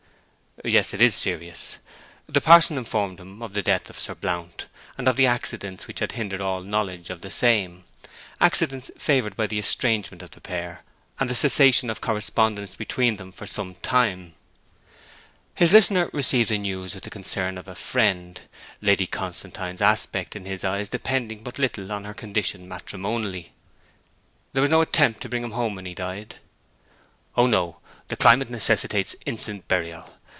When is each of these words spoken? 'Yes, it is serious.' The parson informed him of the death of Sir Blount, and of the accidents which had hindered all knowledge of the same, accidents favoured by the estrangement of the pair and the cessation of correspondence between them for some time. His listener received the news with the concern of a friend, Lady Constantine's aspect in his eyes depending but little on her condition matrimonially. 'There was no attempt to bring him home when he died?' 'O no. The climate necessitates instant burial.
'Yes, 0.63 0.93
it 0.93 1.01
is 1.01 1.15
serious.' 1.15 1.77
The 2.27 2.41
parson 2.41 2.77
informed 2.77 3.19
him 3.21 3.41
of 3.41 3.53
the 3.53 3.63
death 3.63 3.89
of 3.89 3.97
Sir 3.97 4.13
Blount, 4.13 4.67
and 4.97 5.07
of 5.07 5.15
the 5.15 5.25
accidents 5.25 5.87
which 5.87 5.99
had 6.01 6.11
hindered 6.11 6.41
all 6.41 6.61
knowledge 6.61 7.09
of 7.09 7.21
the 7.21 7.31
same, 7.31 7.83
accidents 8.41 8.91
favoured 8.95 9.35
by 9.37 9.47
the 9.47 9.57
estrangement 9.57 10.21
of 10.21 10.31
the 10.31 10.41
pair 10.41 10.83
and 11.19 11.29
the 11.29 11.35
cessation 11.35 11.89
of 11.89 12.01
correspondence 12.01 12.75
between 12.75 13.15
them 13.15 13.31
for 13.31 13.47
some 13.47 13.75
time. 13.75 14.33
His 15.55 15.71
listener 15.73 16.09
received 16.13 16.49
the 16.51 16.59
news 16.59 16.93
with 16.93 17.05
the 17.05 17.09
concern 17.09 17.57
of 17.57 17.67
a 17.69 17.73
friend, 17.73 18.41
Lady 18.81 19.07
Constantine's 19.07 19.81
aspect 19.81 20.35
in 20.35 20.45
his 20.45 20.63
eyes 20.65 20.89
depending 20.89 21.43
but 21.43 21.57
little 21.59 21.91
on 21.91 22.03
her 22.03 22.13
condition 22.13 22.67
matrimonially. 22.67 23.51
'There 24.53 24.61
was 24.61 24.69
no 24.69 24.81
attempt 24.81 25.21
to 25.21 25.29
bring 25.29 25.43
him 25.45 25.51
home 25.51 25.75
when 25.75 25.85
he 25.87 25.95
died?' 25.95 26.35
'O 27.35 27.47
no. 27.47 27.77
The 28.09 28.17
climate 28.17 28.51
necessitates 28.51 29.15
instant 29.25 29.67
burial. 29.69 30.07